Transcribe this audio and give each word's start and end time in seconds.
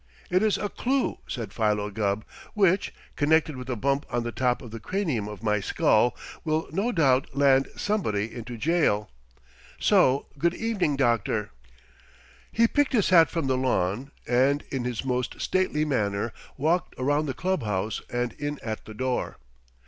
"It 0.31 0.41
is 0.41 0.57
a 0.57 0.67
clue," 0.67 1.19
said 1.27 1.53
Philo 1.53 1.91
Gubb, 1.91 2.25
"which, 2.55 2.91
connected 3.15 3.55
with 3.55 3.67
the 3.67 3.75
bump 3.77 4.07
on 4.09 4.23
the 4.23 4.31
top 4.31 4.63
of 4.63 4.71
the 4.71 4.79
cranium 4.79 5.27
of 5.27 5.43
my 5.43 5.59
skull, 5.59 6.17
will, 6.43 6.67
no 6.71 6.91
doubt, 6.91 7.35
land 7.35 7.67
somebody 7.77 8.33
into 8.33 8.57
jail. 8.57 9.11
So 9.79 10.25
good 10.39 10.55
evening, 10.55 10.95
doctor." 10.95 11.51
He 12.51 12.67
picked 12.67 12.93
his 12.93 13.09
hat 13.09 13.29
from 13.29 13.45
the 13.45 13.55
lawn, 13.57 14.09
and 14.27 14.63
in 14.71 14.85
his 14.85 15.05
most 15.05 15.39
stately 15.39 15.85
manner 15.85 16.33
walked 16.57 16.95
around 16.97 17.27
the 17.27 17.35
club 17.35 17.61
house 17.61 18.01
and 18.09 18.33
in 18.33 18.57
at 18.63 18.85
the 18.85 18.95
door. 18.95 19.37